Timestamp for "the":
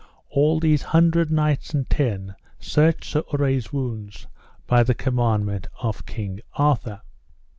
4.81-4.95